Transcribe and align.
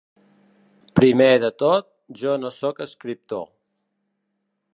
Primer 0.99 1.27
de 1.45 1.51
tot, 1.65 1.89
jo 2.23 2.35
no 2.45 2.53
sóc 2.59 2.85
escriptor. 2.87 3.49